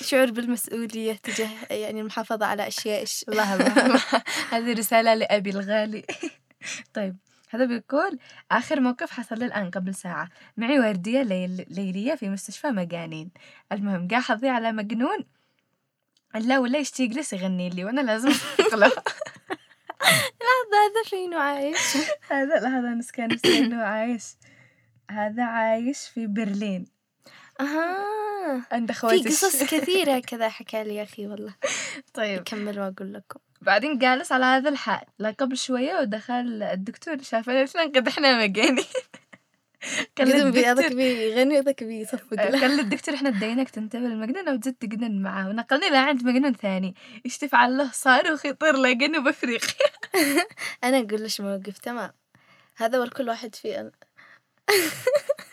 [0.00, 4.02] شعور بالمسؤولية تجاه يعني المحافظة على أشياء إيش؟ الله الله
[4.52, 6.04] هذه رسالة لأبي الغالي.
[6.94, 7.16] طيب
[7.50, 8.18] هذا بيقول
[8.50, 10.28] آخر موقف حصل لي الآن قبل ساعة.
[10.56, 11.66] معي وردية ليل...
[11.70, 13.30] ليلية في مستشفى مجانين.
[13.72, 15.24] المهم قاع حظي على مجنون.
[16.34, 18.86] لا ولا يشتي يجلس يغني لي وأنا لازم أقله
[20.48, 21.96] هذا هذا فينه عايش
[22.30, 24.24] هذا هذا نسكن نسكن عايش
[25.10, 26.97] هذا عايش في برلين.
[27.60, 28.18] أها
[28.72, 31.54] عند في خواتي قصص كثيرة كذا حكى لي يا أخي والله.
[32.14, 32.40] طيب.
[32.40, 33.40] أكمل وأقول لكم.
[33.60, 35.06] بعدين جالس على هذا الحال.
[35.18, 37.22] لا قبل شوية ودخل الدكتور.
[37.22, 38.84] شافنا الاثنين قد إحنا مجاني
[40.18, 44.74] قال قدم بي هذاك الدكتور بيغني هذاك بيصفق قال الدكتور إحنا اديناك تنتبه للمجنون وتزيد
[44.74, 46.94] تجنن معاه ونقلني لعند مجنون ثاني.
[47.24, 49.86] إيش تفعل له صاروخ يطير له جنوب افريقيا
[50.84, 52.12] أنا أقول ليش موقف تمام.
[52.76, 53.92] هذا والكل واحد في ال...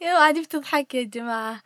[0.00, 1.62] يا عادي بتضحك يا جماعة.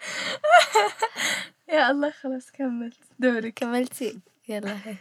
[1.72, 2.96] يا الله خلاص كملت.
[3.18, 3.54] دورك.
[3.54, 4.76] كملتي؟ يلا.
[4.84, 4.96] هي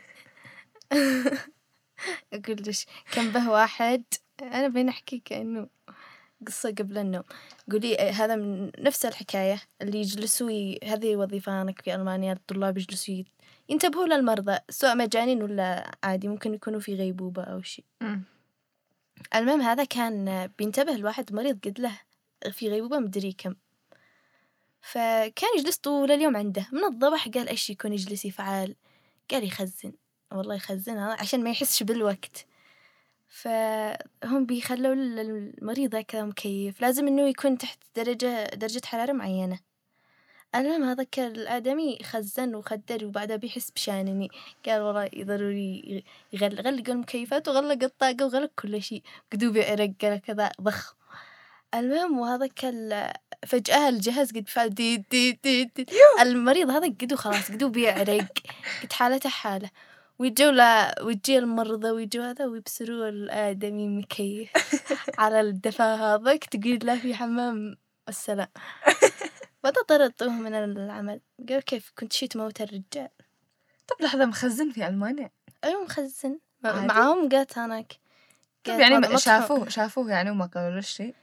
[2.33, 4.03] أقول لش كان به واحد؟
[4.41, 5.67] أنا بين أحكي كأنه
[6.47, 7.23] قصة قبل النوم.
[7.71, 10.75] قولي آه، هذا من نفس الحكاية اللي يجلسوا.
[10.83, 13.23] هذه وظيفة هناك في ألمانيا الطلاب يجلسوا.
[13.69, 17.85] ينتبهوا للمرضى سواء مجانين ولا عادي ممكن يكونوا في غيبوبة أو شيء.
[19.35, 21.99] المهم هذا كان بينتبه لواحد مريض قد له.
[22.51, 23.55] في غيبوبة مدري كم
[24.81, 26.67] فكان يجلس طول اليوم عنده.
[26.71, 28.75] من الضبح قال إيش يكون يجلس يفعل؟
[29.31, 29.93] قال يخزن.
[30.31, 32.45] والله يخزن هذا عشان ما يحسش بالوقت.
[33.27, 36.81] فهم بيخلوا المريض كذا مكيف.
[36.81, 39.59] لازم إنه يكون تحت درجة درجة حرارة معينة.
[40.55, 44.29] المهم هذاك الآدمي خزن وخدر وبعدها بيحس بشانني.
[44.65, 49.03] قال والله ضروري يغل غلق المكيفات وغلق الطاقة وغلق كل شيء.
[49.33, 50.98] قدوب يعرق قال كذا ضخ.
[51.75, 53.13] المهم وهذاك ال-
[53.47, 55.85] فجأة الجهاز قد فعل دي دي دي, دي.
[56.21, 58.27] المريض هذا قدو خلاص قدو بيعرق
[58.83, 59.69] قد حالته حالة.
[60.19, 64.49] ويجوا لا ويجي المرضى ويجوا هذا ويبصروا الآدمي مكيف
[65.19, 67.77] على الدفا هذاك تقول له في حمام
[68.09, 68.47] السلام.
[69.63, 71.21] بعدها طردوه من العمل.
[71.49, 73.09] قال كيف؟ كنت شي تموت الرجال.
[73.87, 75.29] طب لحظة مخزن في ألمانيا؟
[75.63, 76.39] أيوة مخزن.
[76.63, 77.93] معاهم قالت هناك.
[78.63, 79.17] طب يعني.
[79.17, 81.13] شافوه شافوه يعني وما قالوا له شيء؟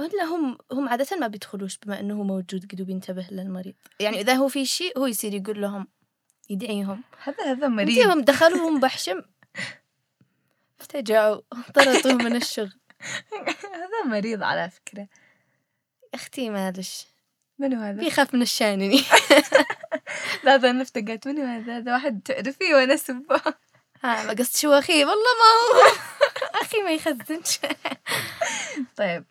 [0.00, 2.72] هلا هم هم عادة ما بيدخلوش بما إنه هو موجود.
[2.72, 3.74] قدو بينتبه للمريض.
[4.00, 5.86] يعني إذا هو في شيء هو يصير يقول لهم
[6.50, 7.02] يدعيهم.
[7.22, 8.06] هذا هذا مريض.
[8.06, 9.22] هم دخلوا؟ وهم بحشم.
[10.80, 11.40] افتجعوا
[11.74, 12.72] طردوه من الشغل.
[13.82, 15.08] هذا مريض على فكرة.
[16.14, 17.06] أختي معلش.
[17.58, 19.02] منو هذا؟ بيخاف من الشانني.
[20.44, 23.40] لا هذا أنا افتقدت منو هذا؟ هذا واحد تعرفيه وأنا سبه.
[24.04, 25.04] ها ما قصد شو أخي.
[25.04, 25.96] والله ما هو.
[26.62, 27.58] أخي ما يخزنش.
[28.96, 29.24] طيب.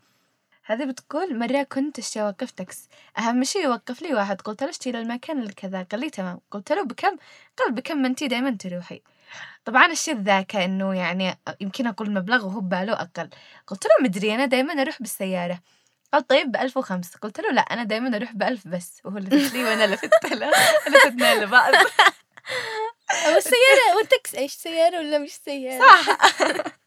[0.67, 4.41] هذه بتقول مرة كنت اشتري اوقف تاكس أهم شيء يوقف لي واحد.
[4.41, 5.83] قلت له اشتري المكان الكذا.
[5.91, 6.39] قال لي تمام.
[6.51, 7.17] قلت له بكم؟
[7.57, 9.01] قال بكم ما انتي دايما تروحي.
[9.65, 13.29] طبعا الشيء ذاك إنه يعني يمكن أقول مبلغ وهو بباله أقل.
[13.67, 15.59] قلت له مدري أنا دايما أروح بالسيارة.
[16.13, 19.01] قال طيب بألف وخمسة قلت له لا أنا دايما أروح بألف بس.
[19.03, 20.51] وهو لفت لي وأنا لفت له.
[20.89, 21.73] لفتنا لبعض.
[23.25, 26.17] أو السيارة والتاكس إيش سيارة ولا مش سيارة؟ صح.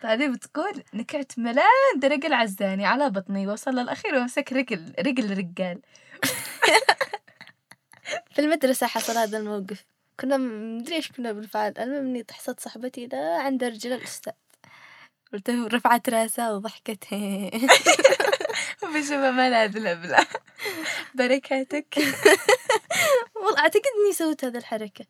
[0.00, 1.64] هذه بتقول نكعت ملان
[1.96, 5.80] درج العزاني على بطني وصل للأخير ومسك رجل رجل رجال
[8.32, 9.84] في المدرسة حصل هذا الموقف.
[10.20, 11.74] كنا مدري إيش كنا بالفعل.
[11.78, 14.32] المهم إني تحصلت صاحبتي لا عند رجل الأستاذ.
[15.32, 17.04] قلت له رفعت راسها وضحكت.
[18.82, 20.26] بشوفه ما لا الأبلة
[21.14, 21.98] بركاتك.
[23.42, 25.04] والله أعتقد إني سويت هذه الحركة.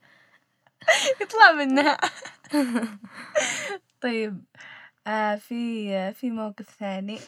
[1.21, 1.99] يطلع منها.
[4.01, 4.45] طيب
[5.07, 7.19] آه في آه في موقف ثاني.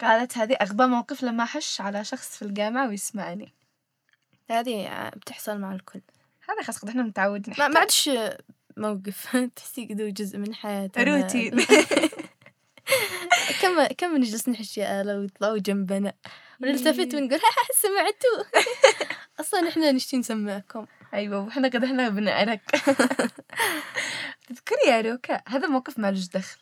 [0.00, 3.52] قالت هذه أغبى موقف لما أحش على شخص في الجامعة ويسمعني.
[4.50, 6.00] هذه ع- بتحصل مع الكل.
[6.48, 8.10] هذا خلاص إحنا متعودين ما عادش
[8.76, 9.36] موقف.
[9.56, 11.04] تحسي كذا جزء من حياتنا.
[11.16, 11.60] روتين.
[13.62, 16.12] كم كم نجلس نحش يا آلة ويطلعوا جنبنا؟
[16.62, 18.60] ونلتفت ونقول ها سمعتوا
[19.40, 20.86] أصلا إحنا نشتي نسمعكم.
[21.14, 22.60] أيوه وإحنا قد إحنا بنعرك
[24.52, 26.58] تذكري يا روكا هذا موقف مالوش دخل.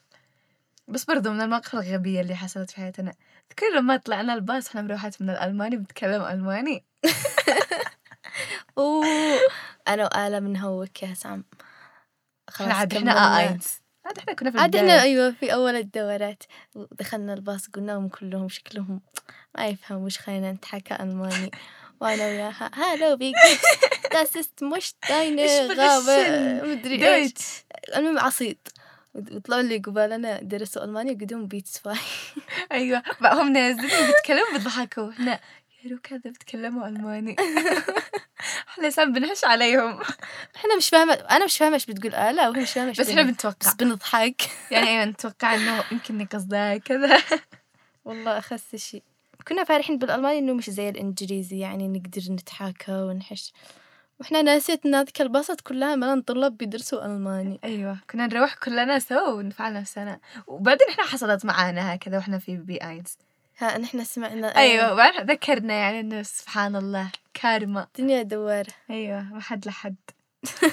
[0.89, 3.15] بس برضو من المواقف الغبية اللي حصلت في حياتنا.
[3.49, 6.85] تذكري لما طلعنا الباص إحنا مروحات من الألماني بتكلم ألماني؟
[8.79, 9.07] أوه
[9.89, 11.45] أنا وآلة بنهوك يا سام.
[12.49, 12.95] إحنا عاد.
[12.95, 14.77] إحنا اينس عاد إحنا كنا في عاد.
[14.77, 16.43] إحنا أيوه في أول الدورات.
[16.75, 19.01] دخلنا الباص قلنا لهم كلهم شكلهم
[19.59, 21.51] ما يفهموا وش خلينا نتحكى ألماني.
[22.01, 23.35] وأنا وياها هالو بيك
[24.15, 27.33] das ist مش داينة غابة؟ مدري إيش.
[27.97, 28.59] المهم عصيد
[29.15, 31.97] وطلعوا اللي قبالنا درسوا الماني وقدهم B zwei.
[32.73, 33.03] أيوه.
[33.23, 35.11] هم نازلين بيتكلموا بيضحكوا.
[35.11, 35.41] إحنا
[35.85, 37.37] يا روكا هذا بيتكلموا ألماني.
[38.69, 40.01] إحنا سام بنحش عليهم.
[40.57, 43.23] إحنا مش فاهمة أنا مش فاهمة إيش بتقول آلة وهي مش فاهمة بس إحنا.
[43.23, 43.57] بنتوقع.
[43.61, 44.43] بس بنضحك.
[44.71, 47.23] يعني أيوه نتوقع إنه يمكن قصدها كذا.
[48.05, 49.03] والله أخس شيء.
[49.51, 53.53] كنا فرحين بالألماني إنه مش زي الإنجليزي يعني نقدر نتحاكى ونحش.
[54.21, 57.61] وإحنا ناسيتنا ذيك البسط كلها ما طلاب بيدرسوا ألماني.
[57.65, 60.21] أيوة كنا نروح كلنا سوا ونفعل نفسنا.
[60.47, 63.19] وبعدين إحنا حصلت معانا هكذا وإحنا في بي آينز
[63.59, 64.83] ها نحن سمعنا أيوة.
[64.83, 67.83] أيوة، وبعدين ذكرنا يعني إنه سبحان الله كارما.
[67.83, 69.97] الدنيا دوارة أيوة ما حد لحد.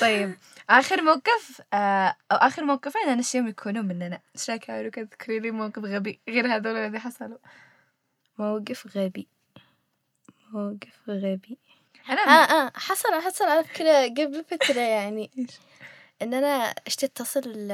[0.00, 0.34] طيب.
[0.70, 4.20] آخر موقف آه أو آخر موقفين أنا الشيء يكونون مننا.
[4.36, 7.38] إيش رأيك يا كذا تذكري لي موقف غبي غير هذول اللي حصلوا.
[8.38, 9.28] موقف غبي.
[10.52, 11.58] موقف غبي.
[12.08, 15.30] أنا آه آه حصل حصل على فكرة قبل فترة يعني.
[16.22, 17.70] إن أنا اشتي اتصل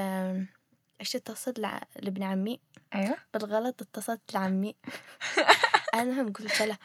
[1.00, 2.60] اشتي اتصل لع- لابن عمي.
[2.94, 3.16] أيوه.
[3.34, 4.76] بالغلط اتصلت لعمي.
[5.94, 6.78] المهم قلت له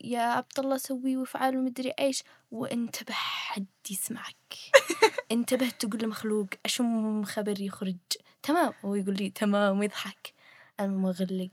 [0.00, 4.54] يا عبد الله سوي وافعل ومدري إيش وانتبه حد يسمعك.
[5.32, 7.96] انتبه تقول لمخلوق أشم خبر يخرج.
[8.42, 10.32] تمام؟ هو يقول لي تمام ويضحك.
[10.80, 11.48] أنا مغلق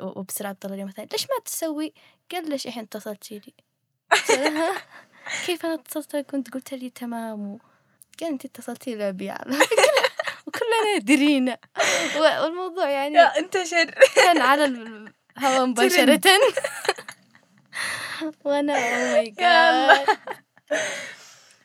[0.00, 1.92] وبسرعة طلع لي مثلا ليش ما تسوي؟
[2.32, 3.54] قال ليش الحين اتصلتي لي؟
[4.12, 4.82] قلت له، "ها؟
[5.46, 7.58] كيف أنا اتصلت؟ لك وانت قلت لي تمام و...
[8.20, 9.58] قال أنت اتصلتي لي ابي على
[10.46, 11.58] وكلنا درينا
[12.16, 16.20] والموضوع يعني يا أنت شر كان على الهواء مباشرة.
[18.44, 19.30] وأنا oh my.
[19.30, 20.06] God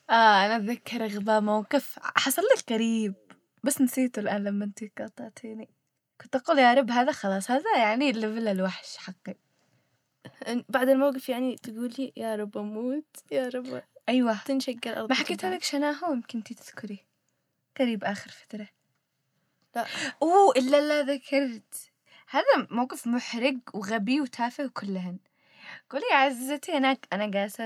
[0.10, 3.16] آه أنا أتذكر غباء موقف حصل لك قريب
[3.64, 5.70] بس نسيته الآن لما أنت قاطعتيني.
[6.22, 9.36] كنت أقول يا رب هذا خلاص هذا يعني ليفل الوحش حقي.
[10.70, 14.38] بعد الموقف يعني تقول لي يا رب أموت يا رب أيوه.
[14.46, 17.06] تنشق الأرض ما حكيت لك شناهو يمكن انتي تذكري.
[17.80, 18.68] قريب آخر فترة.
[19.76, 19.86] لا.
[20.22, 21.92] أوه إلا لا ذكرت.
[22.30, 25.20] هذا موقف محرج وغبي وتافه وكلهن
[25.90, 27.64] قولي يا عزتي أنا أنا جالسة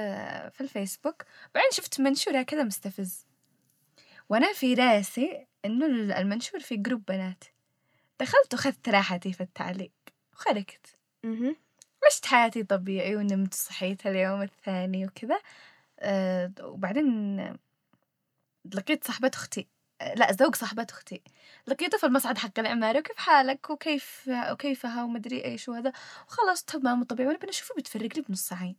[0.49, 1.23] في الفيسبوك.
[1.55, 3.25] بعدين شفت منشور كذا مستفز.
[4.29, 5.86] وأنا في رأسي إنه
[6.19, 7.43] المنشور في جروب بنات.
[8.19, 9.91] دخلت وخذت راحتي في التعليق.
[10.34, 10.97] وخرجت.
[12.07, 15.39] عشت حياتي طبيعي ونمت صحيت اليوم الثاني وكذا
[15.99, 17.38] أه وبعدين
[18.75, 19.67] لقيت صاحبة أختي.
[20.15, 21.21] لا زوج صاحبة أختي.
[21.67, 25.91] لقيته في المصعد حق العمارة وكيف حالك؟ وكيف وكيفها؟ ومدري إيش وهذا.
[26.27, 28.75] وخلاص تمام وطبيعي وأنا بنشوفه بتفرق لي بنص عين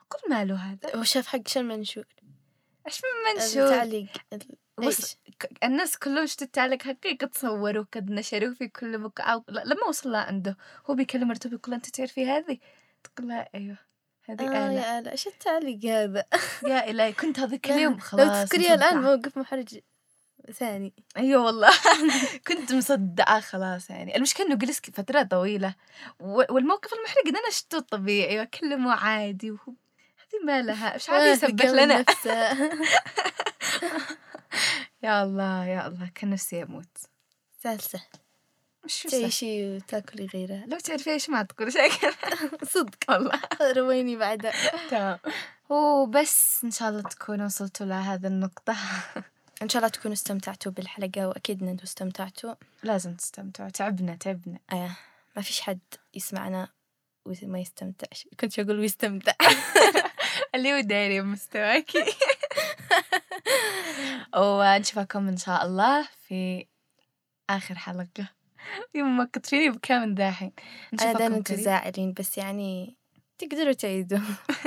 [0.00, 2.04] أقول ماله هذا؟ هو شاف حق شو المنشور
[2.86, 4.08] إيش من منشور؟ تعليق.
[4.78, 9.64] بص إيش؟ ك- الناس كلهم تعلق حقي قد صوروا قد نشروه في كل مكان لا
[9.64, 10.56] لما وصل عنده.
[10.90, 12.58] هو بيكلم مرته بيقول أنت تعرفي هذه؟
[13.04, 13.76] تقول لها أيوه
[14.28, 16.24] هذه آه آلة يا آلا إيش التعليق هذا؟
[16.66, 19.02] يا إلهي كنت هذاك اليوم لو خلاص تذكريها الآن.
[19.02, 19.78] موقف محرج.
[20.52, 20.92] ثاني.
[21.16, 21.70] أيوة والله.
[22.48, 24.16] كنت مصدعة خلاص يعني.
[24.16, 25.74] المشكلة إنه جلس فترة طويلة.
[26.20, 29.72] و- والموقف المحرج إن أنا شفته طبيعي وأكلمه عادي وهو
[30.18, 30.94] هذه ما لها.
[30.94, 32.04] إيش عادي تقبل لنا.
[35.02, 36.10] يا الله يا الله.
[36.14, 36.96] كان نفسي أموت.
[37.62, 38.00] سالسة
[38.84, 40.64] مش تعيشي وتاكلي غيرها.
[40.66, 41.90] لو تعرفي إيش ما تقول شيء
[42.74, 42.96] صدق.
[43.08, 43.40] والله.
[43.62, 44.52] رويني بعدها.
[44.90, 45.18] تمام.
[45.68, 48.76] وبس إن شاء الله تكونوا وصلتوا لهذا النقطة.
[49.62, 52.54] إن شاء الله تكونوا استمتعتوا بالحلقة وأكيد إن أنتوا استمتعتوا.
[52.82, 54.58] لازم تستمتعوا تعبنا تعبنا.
[54.72, 54.90] آه
[55.36, 55.78] ما فيش حد
[56.14, 56.68] يسمعنا
[57.24, 58.28] وما يستمتعش.
[58.40, 59.32] كنت أقول ويستمتع.
[60.54, 62.04] اللي هو دايري مستواكي
[64.36, 66.66] ونشوفكم إن شاء الله في
[67.50, 68.28] آخر حلقة.
[68.94, 70.52] يوم ما كنت فيني بكام داحين.
[71.02, 71.42] أنا قريب.
[71.42, 72.96] تزاعلين بس يعني
[73.38, 74.18] تقدروا تعيدوا.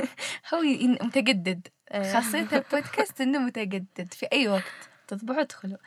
[0.54, 0.60] هو
[1.02, 1.68] متجدد.
[1.88, 2.12] آه.
[2.12, 4.62] خاصية البودكاست إنه متجدد في أي وقت.
[5.08, 5.78] تطبعوا ادخلوا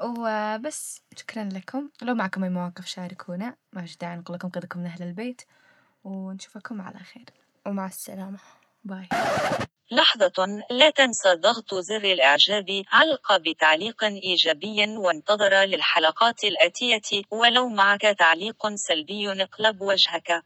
[0.00, 1.90] وبس شكرا لكم.
[2.02, 5.42] لو معكم أي مواقف شاركونا ما فيش داعي نقول لكم قدكم من أهل البيت.
[6.04, 7.24] ونشوفكم على خير.
[7.66, 8.38] ومع السلامة.
[8.84, 9.08] باي.
[9.90, 18.74] لحظة لا تنسى ضغط زر الإعجاب علق بتعليق إيجابي وانتظر للحلقات الآتية ولو معك تعليق
[18.74, 20.42] سلبي اقلب وجهك.